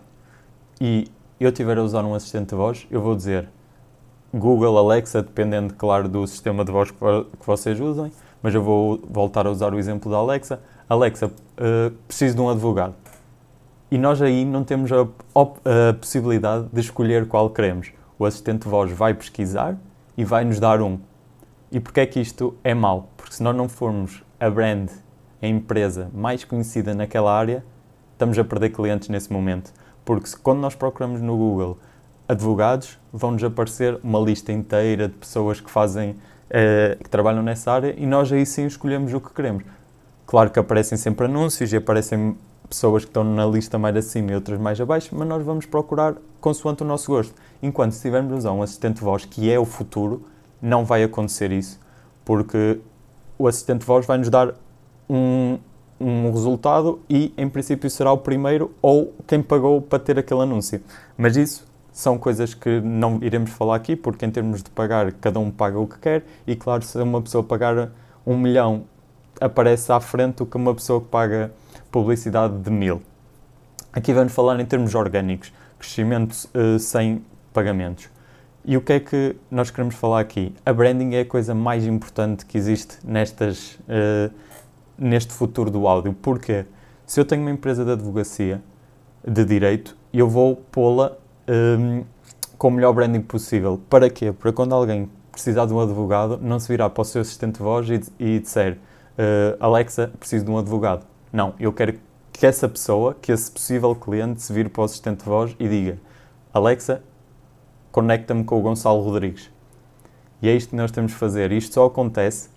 e 0.80 1.10
eu 1.38 1.50
estiver 1.50 1.76
a 1.76 1.82
usar 1.82 2.04
um 2.04 2.14
assistente 2.14 2.50
de 2.50 2.54
voz, 2.54 2.86
eu 2.90 3.02
vou 3.02 3.14
dizer 3.14 3.48
Google, 4.32 4.78
Alexa, 4.78 5.22
dependendo, 5.22 5.74
claro, 5.74 6.08
do 6.08 6.26
sistema 6.26 6.64
de 6.64 6.72
voz 6.72 6.90
que 6.90 7.46
vocês 7.46 7.78
usem, 7.78 8.10
mas 8.42 8.54
eu 8.54 8.62
vou 8.62 8.98
voltar 9.10 9.46
a 9.46 9.50
usar 9.50 9.74
o 9.74 9.78
exemplo 9.78 10.10
da 10.10 10.16
Alexa. 10.16 10.60
Alexa, 10.88 11.26
uh, 11.26 11.90
preciso 12.06 12.36
de 12.36 12.40
um 12.40 12.48
advogado 12.48 12.94
e 13.92 13.98
nós 13.98 14.22
aí 14.22 14.46
não 14.46 14.64
temos 14.64 14.90
a, 14.90 15.02
a, 15.02 15.92
possibilidade 15.92 16.66
de 16.72 16.80
escolher 16.80 17.28
qual 17.28 17.50
queremos. 17.50 17.92
O 18.18 18.24
assistente 18.24 18.62
de 18.62 18.68
voz 18.70 18.90
vai 18.90 19.12
pesquisar 19.12 19.76
e 20.16 20.24
vai 20.24 20.46
nos 20.46 20.58
dar 20.58 20.80
um. 20.80 20.98
E 21.70 21.78
porquê 21.78 22.00
é 22.00 22.06
que 22.06 22.18
isto 22.18 22.56
é 22.64 22.72
mau? 22.72 23.10
Porque 23.18 23.34
se 23.34 23.42
nós 23.42 23.54
não 23.54 23.68
formos 23.68 24.22
a 24.40 24.48
brand, 24.48 24.88
a 25.42 25.46
empresa 25.46 26.10
mais 26.14 26.42
conhecida 26.42 26.94
naquela 26.94 27.38
área, 27.38 27.62
estamos 28.14 28.38
a 28.38 28.44
perder 28.44 28.70
clientes 28.70 29.10
nesse 29.10 29.30
momento. 29.30 29.70
Porque 30.06 30.26
se, 30.26 30.38
quando 30.38 30.60
nós 30.60 30.74
procuramos 30.74 31.20
no 31.20 31.36
Google 31.36 31.78
advogados, 32.26 32.98
vão-nos 33.12 33.44
aparecer 33.44 34.00
uma 34.02 34.20
lista 34.20 34.52
inteira 34.52 35.06
de 35.06 35.14
pessoas 35.16 35.60
que 35.60 35.70
fazem, 35.70 36.16
eh, 36.48 36.96
que 36.98 37.10
trabalham 37.10 37.42
nessa 37.42 37.70
área 37.70 37.94
e 37.94 38.06
nós 38.06 38.32
aí 38.32 38.46
sim 38.46 38.64
escolhemos 38.64 39.12
o 39.12 39.20
que 39.20 39.34
queremos. 39.34 39.64
Claro 40.24 40.48
que 40.48 40.58
aparecem 40.58 40.96
sempre 40.96 41.26
anúncios 41.26 41.70
e 41.74 41.76
aparecem 41.76 42.38
pessoas 42.72 43.04
que 43.04 43.10
estão 43.10 43.22
na 43.22 43.44
lista 43.44 43.78
mais 43.78 43.94
acima 43.94 44.32
e 44.32 44.34
outras 44.34 44.58
mais 44.58 44.80
abaixo, 44.80 45.14
mas 45.14 45.28
nós 45.28 45.44
vamos 45.44 45.66
procurar 45.66 46.16
consoante 46.40 46.82
o 46.82 46.86
nosso 46.86 47.12
gosto. 47.12 47.34
Enquanto 47.62 47.92
se 47.92 48.00
tivermos 48.00 48.46
um 48.46 48.62
assistente 48.62 48.96
de 48.96 49.02
voz 49.02 49.26
que 49.26 49.52
é 49.52 49.58
o 49.58 49.64
futuro, 49.66 50.24
não 50.60 50.82
vai 50.84 51.04
acontecer 51.04 51.52
isso, 51.52 51.78
porque 52.24 52.80
o 53.38 53.46
assistente 53.46 53.80
de 53.80 53.86
voz 53.86 54.06
vai 54.06 54.16
nos 54.16 54.30
dar 54.30 54.54
um, 55.08 55.58
um 56.00 56.32
resultado 56.32 57.00
e, 57.10 57.34
em 57.36 57.46
princípio, 57.46 57.90
será 57.90 58.10
o 58.10 58.18
primeiro 58.18 58.72
ou 58.80 59.14
quem 59.26 59.42
pagou 59.42 59.82
para 59.82 59.98
ter 59.98 60.18
aquele 60.18 60.40
anúncio. 60.40 60.80
Mas 61.16 61.36
isso 61.36 61.66
são 61.92 62.16
coisas 62.16 62.54
que 62.54 62.80
não 62.80 63.18
iremos 63.20 63.50
falar 63.50 63.76
aqui, 63.76 63.94
porque 63.94 64.24
em 64.24 64.30
termos 64.30 64.62
de 64.62 64.70
pagar, 64.70 65.12
cada 65.12 65.38
um 65.38 65.50
paga 65.50 65.78
o 65.78 65.86
que 65.86 65.98
quer, 65.98 66.24
e 66.46 66.56
claro, 66.56 66.82
se 66.82 66.96
uma 66.98 67.20
pessoa 67.20 67.44
pagar 67.44 67.90
um 68.26 68.38
milhão, 68.38 68.84
aparece 69.38 69.92
à 69.92 70.00
frente 70.00 70.36
do 70.36 70.46
que 70.46 70.56
uma 70.56 70.74
pessoa 70.74 71.02
que 71.02 71.08
paga 71.08 71.52
publicidade 71.92 72.58
de 72.58 72.70
mil. 72.70 73.02
Aqui 73.92 74.14
vamos 74.14 74.32
falar 74.32 74.58
em 74.58 74.64
termos 74.64 74.94
orgânicos, 74.94 75.52
crescimento 75.78 76.32
uh, 76.32 76.78
sem 76.78 77.22
pagamentos. 77.52 78.08
E 78.64 78.76
o 78.76 78.80
que 78.80 78.94
é 78.94 79.00
que 79.00 79.36
nós 79.50 79.70
queremos 79.70 79.94
falar 79.94 80.20
aqui? 80.20 80.54
A 80.64 80.72
branding 80.72 81.14
é 81.14 81.20
a 81.20 81.24
coisa 81.26 81.54
mais 81.54 81.84
importante 81.84 82.46
que 82.46 82.56
existe 82.56 82.96
nestas, 83.04 83.74
uh, 83.80 84.32
neste 84.96 85.34
futuro 85.34 85.70
do 85.70 85.86
áudio. 85.86 86.14
Porquê? 86.14 86.64
Se 87.04 87.20
eu 87.20 87.24
tenho 87.24 87.42
uma 87.42 87.50
empresa 87.50 87.84
de 87.84 87.92
advocacia, 87.92 88.62
de 89.26 89.44
direito, 89.44 89.94
eu 90.12 90.28
vou 90.28 90.56
pô-la 90.56 91.12
um, 91.78 92.04
com 92.56 92.68
o 92.68 92.70
melhor 92.70 92.92
branding 92.94 93.20
possível. 93.20 93.78
Para 93.90 94.08
quê? 94.08 94.32
Para 94.32 94.52
quando 94.52 94.74
alguém 94.74 95.10
precisar 95.30 95.66
de 95.66 95.74
um 95.74 95.80
advogado, 95.80 96.38
não 96.40 96.58
se 96.58 96.68
virar 96.68 96.88
para 96.90 97.02
o 97.02 97.04
seu 97.04 97.20
assistente 97.20 97.56
de 97.56 97.62
voz 97.62 97.88
e, 97.90 98.00
e 98.18 98.38
disser 98.38 98.78
uh, 99.18 99.56
Alexa, 99.60 100.10
preciso 100.18 100.44
de 100.46 100.50
um 100.50 100.56
advogado. 100.56 101.11
Não, 101.32 101.54
eu 101.58 101.72
quero 101.72 101.98
que 102.32 102.46
essa 102.46 102.68
pessoa, 102.68 103.14
que 103.14 103.32
esse 103.32 103.50
possível 103.50 103.94
cliente 103.94 104.42
se 104.42 104.52
vire 104.52 104.68
para 104.68 104.82
o 104.82 104.84
assistente 104.84 105.20
de 105.20 105.24
voz 105.24 105.56
e 105.58 105.68
diga 105.68 105.98
Alexa, 106.52 107.02
conecta-me 107.90 108.44
com 108.44 108.58
o 108.58 108.60
Gonçalo 108.60 109.02
Rodrigues. 109.02 109.50
E 110.40 110.48
é 110.48 110.54
isto 110.54 110.70
que 110.70 110.76
nós 110.76 110.90
temos 110.90 111.12
de 111.12 111.18
fazer. 111.18 111.52
Isto 111.52 111.74
só 111.74 111.86
acontece 111.86 112.50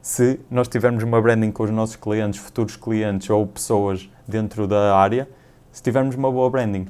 se 0.00 0.40
nós 0.50 0.68
tivermos 0.68 1.02
uma 1.04 1.20
branding 1.20 1.50
com 1.50 1.62
os 1.64 1.70
nossos 1.70 1.96
clientes, 1.96 2.40
futuros 2.40 2.76
clientes 2.76 3.28
ou 3.30 3.46
pessoas 3.46 4.08
dentro 4.26 4.66
da 4.66 4.96
área, 4.96 5.28
se 5.70 5.82
tivermos 5.82 6.14
uma 6.14 6.30
boa 6.30 6.50
branding 6.50 6.88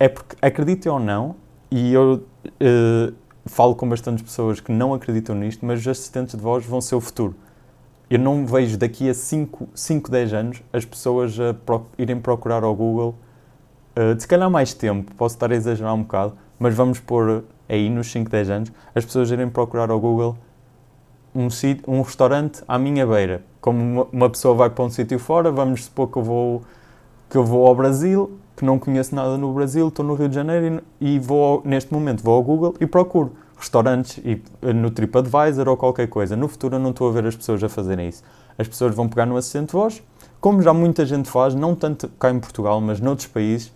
é 0.00 0.08
porque, 0.08 0.34
acreditem 0.40 0.90
ou 0.90 0.98
não, 0.98 1.36
e 1.70 1.92
eu 1.92 2.24
uh, 2.46 3.14
falo 3.44 3.74
com 3.76 3.86
bastantes 3.86 4.24
pessoas 4.24 4.58
que 4.58 4.72
não 4.72 4.94
acreditam 4.94 5.36
nisto, 5.36 5.64
mas 5.64 5.80
os 5.80 5.86
assistentes 5.86 6.34
de 6.34 6.40
voz 6.40 6.64
vão 6.64 6.80
ser 6.80 6.94
o 6.94 7.00
futuro. 7.02 7.36
Eu 8.10 8.18
não 8.18 8.44
vejo 8.44 8.76
daqui 8.76 9.08
a 9.08 9.14
5, 9.14 9.68
10 10.10 10.32
anos 10.34 10.62
as 10.72 10.84
pessoas 10.84 11.36
irem 11.96 12.20
procurar 12.20 12.64
ao 12.64 12.74
Google, 12.74 13.14
uh, 13.96 14.20
se 14.20 14.26
calhar 14.26 14.50
mais 14.50 14.74
tempo, 14.74 15.14
posso 15.14 15.36
estar 15.36 15.52
a 15.52 15.54
exagerar 15.54 15.94
um 15.94 16.02
bocado, 16.02 16.34
mas 16.58 16.74
vamos 16.74 16.98
pôr 16.98 17.44
aí 17.68 17.88
nos 17.88 18.10
5, 18.10 18.28
10 18.28 18.50
anos, 18.50 18.72
as 18.96 19.04
pessoas 19.04 19.30
irem 19.30 19.48
procurar 19.48 19.92
ao 19.92 20.00
Google 20.00 20.36
um, 21.32 21.46
um 21.86 22.02
restaurante 22.02 22.64
à 22.66 22.76
minha 22.80 23.06
beira. 23.06 23.44
Como 23.60 23.80
uma, 23.80 24.06
uma 24.12 24.28
pessoa 24.28 24.56
vai 24.56 24.70
para 24.70 24.84
um 24.84 24.90
sítio 24.90 25.20
fora, 25.20 25.52
vamos 25.52 25.84
supor 25.84 26.08
que 26.08 26.16
eu 26.16 26.22
vou, 26.24 26.62
que 27.28 27.36
eu 27.36 27.44
vou 27.44 27.64
ao 27.64 27.76
Brasil 27.76 28.40
que 28.60 28.64
não 28.66 28.78
conheço 28.78 29.14
nada 29.14 29.38
no 29.38 29.50
Brasil, 29.54 29.88
estou 29.88 30.04
no 30.04 30.12
Rio 30.12 30.28
de 30.28 30.34
Janeiro 30.34 30.82
e, 31.00 31.18
vou, 31.18 31.62
neste 31.64 31.90
momento, 31.90 32.22
vou 32.22 32.34
ao 32.34 32.42
Google 32.42 32.74
e 32.78 32.86
procuro 32.86 33.32
restaurantes 33.60 34.18
e, 34.18 34.42
eh, 34.62 34.72
no 34.72 34.90
TripAdvisor 34.90 35.68
ou 35.68 35.76
qualquer 35.76 36.08
coisa. 36.08 36.34
No 36.34 36.48
futuro 36.48 36.76
eu 36.76 36.80
não 36.80 36.90
estou 36.90 37.08
a 37.08 37.12
ver 37.12 37.26
as 37.26 37.36
pessoas 37.36 37.62
a 37.62 37.68
fazerem 37.68 38.08
isso. 38.08 38.24
As 38.58 38.66
pessoas 38.66 38.94
vão 38.94 39.08
pegar 39.08 39.26
no 39.26 39.36
assistente 39.36 39.66
de 39.66 39.72
voz, 39.72 40.02
como 40.40 40.62
já 40.62 40.72
muita 40.72 41.04
gente 41.04 41.28
faz, 41.28 41.54
não 41.54 41.74
tanto 41.74 42.08
cá 42.18 42.30
em 42.30 42.40
Portugal, 42.40 42.80
mas 42.80 43.00
noutros 43.00 43.28
países, 43.28 43.72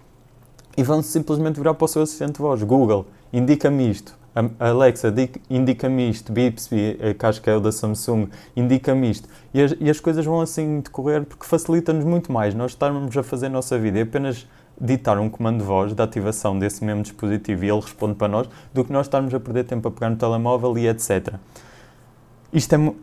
e 0.77 0.83
vão 0.83 1.03
simplesmente 1.03 1.59
virar 1.59 1.75
para 1.75 1.85
o 1.85 1.89
seu 1.89 2.03
assistente 2.03 2.33
de 2.33 2.39
voz. 2.39 2.63
Google, 2.63 3.07
indica-me 3.33 3.89
isto. 3.89 4.17
Alexa, 4.59 5.15
indica-me 5.49 6.11
isto. 6.11 6.33
Bixby, 6.33 6.97
eh, 6.99 7.15
que 7.15 7.25
acho 7.25 7.41
que 7.41 7.49
é 7.49 7.57
o 7.57 7.61
da 7.61 7.71
Samsung, 7.71 8.29
indica-me 8.57 9.11
isto. 9.11 9.29
E 9.53 9.63
as, 9.63 9.75
e 9.79 9.89
as 9.89 10.01
coisas 10.01 10.25
vão 10.25 10.41
assim 10.41 10.81
decorrer 10.81 11.25
porque 11.25 11.47
facilita-nos 11.47 12.05
muito 12.05 12.33
mais. 12.33 12.55
Nós 12.55 12.73
estarmos 12.73 13.17
a 13.17 13.23
fazer 13.23 13.47
a 13.47 13.51
nossa 13.51 13.79
vida 13.79 13.99
e 13.99 14.03
apenas 14.03 14.47
ditar 14.81 15.19
um 15.19 15.29
comando 15.29 15.59
de 15.59 15.65
voz 15.65 15.95
de 15.95 16.03
ativação 16.03 16.59
desse 16.59 16.85
mesmo 16.85 17.03
dispositivo 17.03 17.65
e 17.65 17.71
ele 17.71 17.81
responde 17.81 18.15
para 18.15 18.29
nós, 18.29 18.49
do 18.73 18.85
que 18.85 18.93
nós 18.93 19.07
estarmos 19.07 19.33
a 19.33 19.41
perder 19.41 19.65
tempo 19.65 19.89
a 19.89 19.91
pegar 19.91 20.11
no 20.11 20.17
telemóvel 20.17 20.77
e 20.79 20.89
etc. 20.89 21.35
Isto, 22.53 22.75
é, 22.75 22.95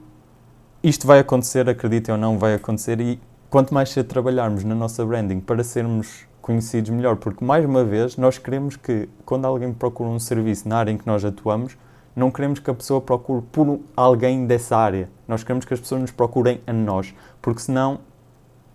isto 0.84 1.08
vai 1.08 1.20
acontecer, 1.20 1.70
acreditem 1.70 2.14
ou 2.14 2.20
não, 2.20 2.38
vai 2.38 2.54
acontecer 2.54 3.00
e 3.00 3.20
quanto 3.50 3.74
mais 3.74 3.90
cedo 3.90 4.08
trabalharmos 4.08 4.64
na 4.64 4.76
nossa 4.76 5.06
branding 5.06 5.40
para 5.40 5.64
sermos 5.64 6.26
conhecidos 6.42 6.90
melhor, 6.90 7.18
porque 7.18 7.46
mais 7.46 7.64
uma 7.64 7.84
vez 7.84 8.18
nós 8.18 8.38
queremos 8.38 8.76
que 8.76 9.08
quando 9.26 9.46
alguém 9.46 9.72
procura 9.72 10.10
um 10.10 10.20
serviço 10.20 10.68
na 10.68 10.78
área 10.78 10.92
em 10.92 10.98
que 10.98 11.06
nós 11.06 11.24
atuamos, 11.24 11.78
não 12.16 12.32
queremos 12.32 12.60
que 12.60 12.70
a 12.70 12.74
pessoa 12.74 13.00
procure 13.00 13.44
por 13.52 13.80
alguém 13.96 14.46
dessa 14.46 14.76
área. 14.76 15.10
Nós 15.28 15.44
queremos 15.44 15.66
que 15.66 15.74
as 15.74 15.80
pessoas 15.80 16.02
nos 16.02 16.12
procurem 16.12 16.60
a 16.68 16.74
nós, 16.74 17.14
porque 17.42 17.62
senão 17.62 18.00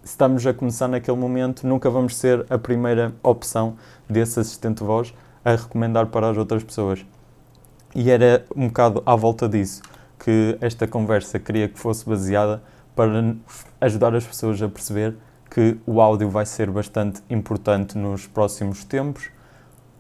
estamos 0.06 0.46
a 0.46 0.54
começar 0.54 0.86
naquele 0.86 1.16
momento, 1.16 1.66
nunca 1.66 1.90
vamos 1.90 2.16
ser 2.16 2.46
a 2.48 2.56
primeira 2.56 3.12
opção 3.24 3.76
desse 4.08 4.38
assistente 4.38 4.78
de 4.78 4.84
voz 4.84 5.12
a 5.44 5.56
recomendar 5.56 6.06
para 6.06 6.30
as 6.30 6.36
outras 6.36 6.62
pessoas. 6.62 7.04
E 7.92 8.08
era 8.08 8.44
um 8.54 8.68
bocado 8.68 9.02
à 9.04 9.16
volta 9.16 9.48
disso 9.48 9.82
que 10.16 10.56
esta 10.60 10.86
conversa 10.86 11.40
queria 11.40 11.68
que 11.68 11.78
fosse 11.78 12.08
baseada 12.08 12.62
para 12.94 13.34
ajudar 13.80 14.14
as 14.14 14.24
pessoas 14.24 14.62
a 14.62 14.68
perceber 14.68 15.16
que 15.50 15.76
o 15.84 16.00
áudio 16.00 16.30
vai 16.30 16.46
ser 16.46 16.70
bastante 16.70 17.20
importante 17.28 17.98
nos 17.98 18.28
próximos 18.28 18.84
tempos, 18.84 19.28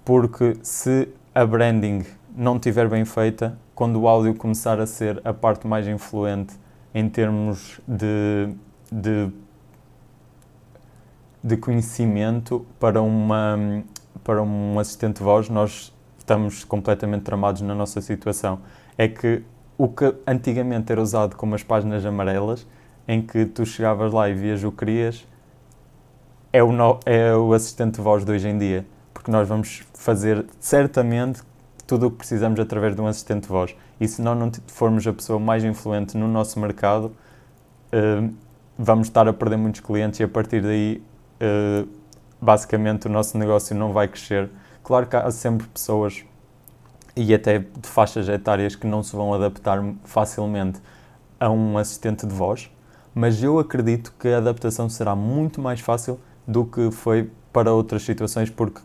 porque 0.04 0.56
se 0.62 1.08
a 1.34 1.44
branding 1.44 2.06
não 2.34 2.56
estiver 2.56 2.88
bem 2.88 3.04
feita, 3.04 3.58
quando 3.74 4.00
o 4.00 4.06
áudio 4.06 4.34
começar 4.34 4.80
a 4.80 4.86
ser 4.86 5.20
a 5.24 5.34
parte 5.34 5.66
mais 5.66 5.86
influente 5.88 6.54
em 6.94 7.08
termos 7.08 7.80
de, 7.88 8.54
de 8.90 9.30
de 11.46 11.56
conhecimento 11.56 12.66
para, 12.80 13.00
uma, 13.00 13.84
para 14.24 14.42
um 14.42 14.80
assistente 14.80 15.18
de 15.18 15.22
voz, 15.22 15.48
nós 15.48 15.94
estamos 16.18 16.64
completamente 16.64 17.22
tramados 17.22 17.62
na 17.62 17.72
nossa 17.72 18.00
situação. 18.00 18.58
É 18.98 19.06
que 19.06 19.44
o 19.78 19.86
que 19.86 20.12
antigamente 20.26 20.90
era 20.90 21.00
usado 21.00 21.36
como 21.36 21.54
as 21.54 21.62
páginas 21.62 22.04
amarelas, 22.04 22.66
em 23.06 23.22
que 23.22 23.46
tu 23.46 23.64
chegavas 23.64 24.12
lá 24.12 24.28
e 24.28 24.34
vias 24.34 24.64
o 24.64 24.72
que 24.72 24.78
querias, 24.78 25.24
é 26.52 26.64
o, 26.64 26.72
no, 26.72 26.98
é 27.06 27.32
o 27.36 27.52
assistente 27.52 27.94
de 27.94 28.00
voz 28.00 28.24
de 28.24 28.32
hoje 28.32 28.48
em 28.48 28.58
dia. 28.58 28.84
Porque 29.14 29.30
nós 29.30 29.46
vamos 29.46 29.84
fazer 29.94 30.44
certamente 30.58 31.42
tudo 31.86 32.08
o 32.08 32.10
que 32.10 32.16
precisamos 32.16 32.58
através 32.58 32.96
de 32.96 33.00
um 33.00 33.06
assistente 33.06 33.42
de 33.42 33.48
voz. 33.48 33.76
E 34.00 34.08
se 34.08 34.20
nós 34.20 34.36
não 34.36 34.50
formos 34.66 35.06
a 35.06 35.12
pessoa 35.12 35.38
mais 35.38 35.62
influente 35.62 36.16
no 36.16 36.26
nosso 36.26 36.58
mercado, 36.58 37.12
uh, 37.92 38.34
vamos 38.76 39.06
estar 39.06 39.28
a 39.28 39.32
perder 39.32 39.58
muitos 39.58 39.80
clientes 39.80 40.18
e 40.18 40.24
a 40.24 40.28
partir 40.28 40.60
daí 40.60 41.00
uh, 41.40 41.88
basicamente 42.40 43.06
o 43.06 43.10
nosso 43.10 43.36
negócio 43.38 43.74
não 43.76 43.92
vai 43.92 44.08
crescer. 44.08 44.50
Claro 44.82 45.06
que 45.06 45.16
há 45.16 45.30
sempre 45.30 45.66
pessoas 45.66 46.24
e 47.16 47.34
até 47.34 47.60
de 47.60 47.88
faixas 47.88 48.28
etárias 48.28 48.76
que 48.76 48.86
não 48.86 49.02
se 49.02 49.16
vão 49.16 49.32
adaptar 49.32 49.82
facilmente 50.04 50.80
a 51.40 51.50
um 51.50 51.78
assistente 51.78 52.26
de 52.26 52.34
voz, 52.34 52.70
mas 53.14 53.42
eu 53.42 53.58
acredito 53.58 54.12
que 54.18 54.28
a 54.28 54.38
adaptação 54.38 54.88
será 54.88 55.16
muito 55.16 55.60
mais 55.60 55.80
fácil 55.80 56.20
do 56.46 56.64
que 56.64 56.90
foi 56.90 57.30
para 57.52 57.72
outras 57.72 58.02
situações, 58.02 58.50
porque 58.50 58.80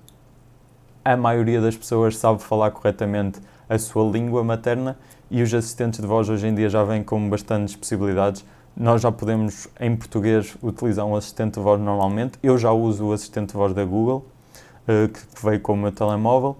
a 1.04 1.18
maioria 1.18 1.60
das 1.60 1.76
pessoas 1.76 2.18
sabe 2.18 2.42
falar 2.42 2.72
corretamente 2.72 3.42
a 3.68 3.78
sua 3.78 4.10
língua 4.10 4.44
materna 4.44 4.98
e 5.30 5.42
os 5.42 5.54
assistentes 5.54 6.00
de 6.00 6.08
voz 6.08 6.30
hoje 6.30 6.48
em 6.48 6.56
dia 6.56 6.70
já 6.70 6.84
vêm 6.84 7.04
com 7.04 7.30
bastantes 7.30 7.76
possibilidades 7.76 8.46
nós 8.76 9.02
já 9.02 9.12
podemos, 9.12 9.68
em 9.80 9.96
português, 9.96 10.56
utilizar 10.62 11.06
um 11.06 11.16
assistente 11.16 11.56
de 11.56 11.60
voz 11.60 11.80
normalmente. 11.80 12.40
Eu 12.42 12.58
já 12.58 12.72
uso 12.72 13.08
o 13.08 13.14
assistente 13.14 13.50
de 13.50 13.54
voz 13.54 13.74
da 13.74 13.84
Google, 13.84 14.26
uh, 14.88 15.08
que 15.10 15.20
veio 15.44 15.60
com 15.60 15.74
o 15.74 15.78
meu 15.78 15.92
telemóvel, 15.92 16.58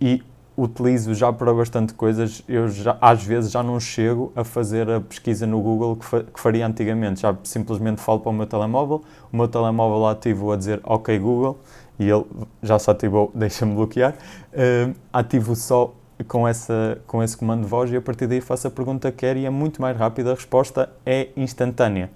e 0.00 0.22
utilizo 0.56 1.14
já 1.14 1.32
para 1.32 1.52
bastante 1.52 1.94
coisas. 1.94 2.42
Eu 2.48 2.68
já, 2.68 2.96
às 3.00 3.24
vezes 3.24 3.50
já 3.50 3.62
não 3.62 3.80
chego 3.80 4.32
a 4.36 4.44
fazer 4.44 4.88
a 4.88 5.00
pesquisa 5.00 5.46
no 5.46 5.60
Google 5.60 5.96
que, 5.96 6.04
fa 6.04 6.22
que 6.22 6.38
faria 6.38 6.66
antigamente. 6.66 7.20
Já 7.20 7.36
simplesmente 7.42 8.00
falo 8.00 8.20
para 8.20 8.30
o 8.30 8.32
meu 8.32 8.46
telemóvel, 8.46 9.02
o 9.32 9.36
meu 9.36 9.48
telemóvel 9.48 10.06
ativo 10.06 10.52
a 10.52 10.56
dizer 10.56 10.80
OK 10.84 11.18
Google, 11.18 11.58
e 11.98 12.08
ele 12.08 12.24
já 12.62 12.78
se 12.78 12.90
ativou, 12.90 13.30
deixa-me 13.34 13.74
bloquear. 13.74 14.14
Uh, 14.52 14.94
ativo 15.12 15.56
só 15.56 15.92
com, 16.22 16.46
essa, 16.46 17.00
com 17.06 17.22
esse 17.22 17.36
comando 17.36 17.62
de 17.62 17.68
voz 17.68 17.90
e 17.90 17.96
a 17.96 18.00
partir 18.00 18.26
daí 18.26 18.40
faço 18.40 18.68
a 18.68 18.70
pergunta 18.70 19.10
que 19.10 19.18
quer 19.18 19.36
e 19.36 19.44
é 19.44 19.50
muito 19.50 19.82
mais 19.82 19.96
rápida, 19.96 20.30
a 20.30 20.34
resposta 20.34 20.90
é 21.04 21.28
instantânea. 21.36 22.10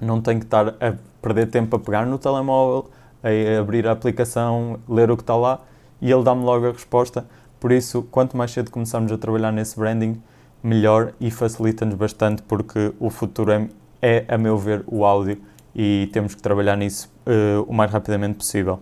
Não 0.00 0.20
tenho 0.20 0.38
que 0.38 0.46
estar 0.46 0.68
a 0.68 0.94
perder 1.20 1.46
tempo 1.50 1.76
a 1.76 1.78
pegar 1.78 2.06
no 2.06 2.18
telemóvel, 2.18 2.90
a 3.22 3.60
abrir 3.60 3.86
a 3.86 3.92
aplicação, 3.92 4.78
ler 4.88 5.10
o 5.10 5.16
que 5.16 5.22
está 5.22 5.36
lá 5.36 5.60
e 6.00 6.10
ele 6.10 6.22
dá-me 6.22 6.44
logo 6.44 6.68
a 6.68 6.72
resposta. 6.72 7.26
Por 7.58 7.72
isso, 7.72 8.02
quanto 8.10 8.36
mais 8.36 8.52
cedo 8.52 8.70
começarmos 8.70 9.12
a 9.12 9.18
trabalhar 9.18 9.52
nesse 9.52 9.78
branding, 9.78 10.22
melhor 10.62 11.12
e 11.20 11.30
facilita-nos 11.30 11.94
bastante 11.94 12.42
porque 12.42 12.92
o 12.98 13.10
futuro 13.10 13.50
é, 13.50 13.68
é, 14.00 14.24
a 14.28 14.38
meu 14.38 14.56
ver, 14.56 14.84
o 14.86 15.04
áudio 15.04 15.38
e 15.74 16.08
temos 16.12 16.34
que 16.34 16.42
trabalhar 16.42 16.76
nisso 16.76 17.10
uh, 17.26 17.62
o 17.62 17.72
mais 17.72 17.90
rapidamente 17.90 18.36
possível. 18.36 18.80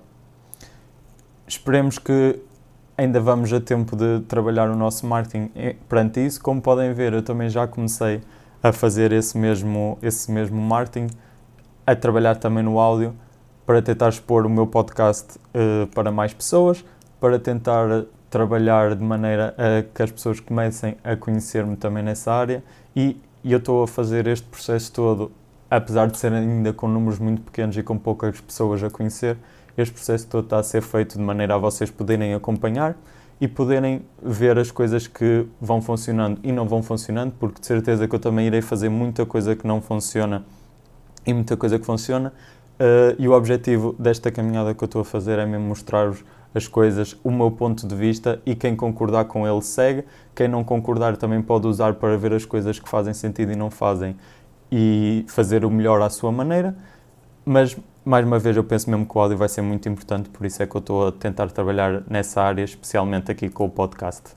Esperemos 1.47 1.99
que 1.99 2.40
ainda 2.99 3.21
vamos 3.21 3.52
a 3.52 3.61
tempo 3.61 3.95
de 3.95 4.21
trabalhar 4.26 4.69
o 4.69 4.75
nosso 4.75 5.07
marketing 5.07 5.50
perante 5.88 6.26
isso. 6.26 6.43
Como 6.43 6.61
podem 6.61 6.93
ver, 6.93 7.12
eu 7.12 7.23
também 7.23 7.49
já 7.49 7.67
comecei 7.67 8.21
a 8.61 8.73
fazer 8.73 9.12
esse 9.12 9.38
mesmo, 9.38 9.97
esse 10.02 10.33
mesmo 10.33 10.61
marketing, 10.61 11.07
a 11.87 11.95
trabalhar 11.95 12.35
também 12.35 12.64
no 12.64 12.81
áudio 12.81 13.14
para 13.64 13.81
tentar 13.81 14.09
expor 14.09 14.45
o 14.45 14.50
meu 14.50 14.67
podcast 14.67 15.38
uh, 15.38 15.87
para 15.95 16.11
mais 16.11 16.35
pessoas, 16.35 16.85
para 17.21 17.38
tentar 17.38 18.05
trabalhar 18.28 18.97
de 18.97 19.05
maneira 19.05 19.55
a 19.57 19.83
que 19.83 20.02
as 20.02 20.11
pessoas 20.11 20.40
comecem 20.40 20.97
a 21.05 21.14
conhecer-me 21.14 21.76
também 21.76 22.02
nessa 22.02 22.33
área 22.33 22.64
e, 22.97 23.17
e 23.45 23.52
eu 23.52 23.59
estou 23.59 23.85
a 23.85 23.87
fazer 23.87 24.26
este 24.26 24.47
processo 24.47 24.93
todo, 24.93 25.31
apesar 25.71 26.09
de 26.09 26.19
ser 26.19 26.33
ainda 26.33 26.73
com 26.73 26.88
números 26.88 27.19
muito 27.19 27.43
pequenos 27.43 27.76
e 27.76 27.83
com 27.83 27.97
poucas 27.97 28.40
pessoas 28.40 28.83
a 28.83 28.90
conhecer, 28.90 29.38
este 29.82 29.92
processo 29.92 30.26
todo 30.26 30.44
está 30.44 30.58
a 30.58 30.62
ser 30.62 30.82
feito 30.82 31.16
de 31.16 31.23
maneira 31.23 31.54
a 31.54 31.58
vocês 31.58 31.90
poderem 31.90 32.35
acompanhar 32.35 32.97
e 33.40 33.47
poderem 33.47 34.02
ver 34.20 34.58
as 34.58 34.70
coisas 34.70 35.06
que 35.06 35.47
vão 35.61 35.80
funcionando 35.80 36.40
e 36.42 36.50
não 36.50 36.66
vão 36.66 36.82
funcionando, 36.82 37.32
porque 37.38 37.61
de 37.61 37.66
certeza 37.66 38.08
que 38.08 38.14
eu 38.14 38.18
também 38.18 38.49
irei 38.49 38.61
fazer 38.61 38.88
muita 38.88 39.25
coisa 39.25 39.54
que 39.54 39.66
não 39.66 39.80
funciona 39.80 40.44
e 41.25 41.32
muita 41.32 41.56
coisa 41.56 41.78
que 41.78 41.87
funciona. 41.87 42.32
Uh, 42.80 43.14
e 43.18 43.28
o 43.28 43.32
objetivo 43.32 43.94
desta 43.99 44.30
caminhada 44.30 44.75
que 44.75 44.82
eu 44.82 44.87
estou 44.87 45.02
a 45.02 45.04
fazer 45.04 45.38
é 45.38 45.47
mesmo 45.47 45.66
mostrar-vos 45.66 46.25
as 46.54 46.66
coisas, 46.66 47.16
o 47.23 47.30
meu 47.30 47.50
ponto 47.50 47.87
de 47.87 47.94
vista 47.94 48.40
e 48.47 48.54
quem 48.54 48.75
concordar 48.75 49.26
com 49.26 49.47
ele 49.47 49.62
segue, 49.62 50.04
quem 50.35 50.49
não 50.49 50.64
concordar 50.64 51.16
também 51.16 51.42
pode 51.42 51.66
usar 51.66 51.94
para 51.94 52.16
ver 52.16 52.32
as 52.32 52.44
coisas 52.44 52.78
que 52.78 52.88
fazem 52.88 53.12
sentido 53.12 53.52
e 53.52 53.56
não 53.56 53.70
fazem 53.70 54.16
e 54.70 55.25
fazer 55.28 55.64
o 55.64 55.70
melhor 55.70 56.00
à 56.00 56.11
sua 56.11 56.32
maneira. 56.32 56.76
Mas 57.44 57.76
mais 58.09 58.25
uma 58.25 58.38
vez 58.38 58.57
eu 58.57 58.65
penso 58.65 58.88
mesmo 58.88 59.05
que 59.05 59.19
o 59.19 59.21
áudio 59.21 59.37
vai 59.37 59.50
ser 59.50 59.61
muito 59.61 59.87
importante, 59.87 60.31
por 60.31 60.47
isso 60.47 60.62
é 60.62 60.67
que 60.67 60.75
eu 60.75 60.79
estou 60.79 61.09
a 61.09 61.12
tentar 61.12 61.50
trabalhar 61.50 62.03
nessa 62.09 62.41
área, 62.41 62.65
especialmente 62.65 63.31
aqui 63.31 63.50
com 63.50 63.67
o 63.67 63.69
podcast. 63.69 64.35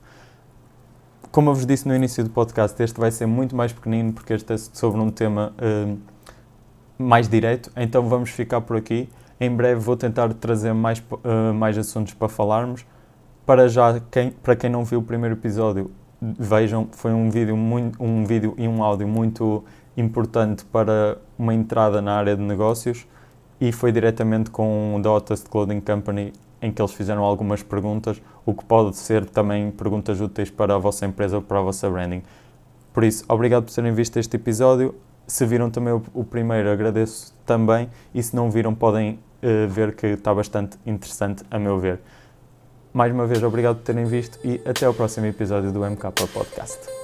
Como 1.30 1.48
eu 1.48 1.54
vos 1.54 1.64
disse 1.64 1.88
no 1.88 1.96
início 1.96 2.22
do 2.22 2.28
podcast, 2.28 2.80
este 2.82 3.00
vai 3.00 3.10
ser 3.10 3.24
muito 3.24 3.56
mais 3.56 3.72
pequenino 3.72 4.12
porque 4.12 4.34
este 4.34 4.52
é 4.52 4.58
sobre 4.58 5.00
um 5.00 5.10
tema 5.10 5.54
uh, 5.56 5.98
mais 7.02 7.30
direto, 7.30 7.72
então 7.74 8.06
vamos 8.06 8.28
ficar 8.28 8.60
por 8.60 8.76
aqui. 8.76 9.08
Em 9.40 9.48
breve 9.48 9.80
vou 9.80 9.96
tentar 9.96 10.34
trazer 10.34 10.74
mais, 10.74 10.98
uh, 10.98 11.54
mais 11.54 11.78
assuntos 11.78 12.12
para 12.12 12.28
falarmos. 12.28 12.84
Para 13.46 13.68
já, 13.68 13.98
quem, 14.10 14.32
para 14.32 14.54
quem 14.54 14.68
não 14.68 14.84
viu 14.84 14.98
o 14.98 15.02
primeiro 15.02 15.34
episódio, 15.34 15.90
vejam, 16.20 16.88
foi 16.92 17.14
um 17.14 17.30
vídeo, 17.30 17.56
muito, 17.56 18.04
um 18.04 18.26
vídeo 18.26 18.54
e 18.58 18.68
um 18.68 18.82
áudio 18.82 19.08
muito 19.08 19.64
importante 19.96 20.62
para 20.66 21.16
uma 21.38 21.54
entrada 21.54 22.02
na 22.02 22.12
área 22.18 22.36
de 22.36 22.42
negócios 22.42 23.06
e 23.62 23.70
foi 23.70 23.92
diretamente 23.92 24.50
com 24.50 24.96
o 24.96 25.00
Dotast 25.00 25.48
Clothing 25.48 25.80
Company 25.80 26.32
em 26.60 26.72
que 26.72 26.82
eles 26.82 26.92
fizeram 26.92 27.22
algumas 27.22 27.62
perguntas, 27.62 28.20
o 28.44 28.52
que 28.52 28.64
pode 28.64 28.96
ser 28.96 29.24
também 29.24 29.70
perguntas 29.70 30.20
úteis 30.20 30.50
para 30.50 30.74
a 30.74 30.78
vossa 30.78 31.06
empresa 31.06 31.36
ou 31.36 31.42
para 31.42 31.60
a 31.60 31.62
vossa 31.62 31.88
branding. 31.88 32.24
Por 32.92 33.04
isso, 33.04 33.24
obrigado 33.28 33.62
por 33.62 33.72
terem 33.72 33.94
visto 33.94 34.16
este 34.18 34.34
episódio. 34.34 34.96
Se 35.28 35.46
viram 35.46 35.70
também 35.70 35.92
o, 35.92 36.02
o 36.12 36.24
primeiro, 36.24 36.70
agradeço 36.70 37.32
também. 37.46 37.88
E 38.12 38.20
se 38.20 38.34
não 38.34 38.50
viram, 38.50 38.74
podem 38.74 39.20
uh, 39.42 39.68
ver 39.68 39.94
que 39.94 40.08
está 40.08 40.34
bastante 40.34 40.76
interessante, 40.84 41.44
a 41.48 41.56
meu 41.56 41.78
ver. 41.78 42.00
Mais 42.92 43.12
uma 43.12 43.28
vez, 43.28 43.44
obrigado 43.44 43.76
por 43.76 43.84
terem 43.84 44.06
visto 44.06 44.40
e 44.44 44.60
até 44.68 44.88
o 44.88 44.92
próximo 44.92 45.26
episódio 45.26 45.70
do 45.70 45.80
MK 45.88 46.10
Podcast. 46.34 47.01